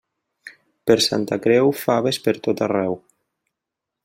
[0.91, 2.99] Per Santa Creu, faves pertot arreu.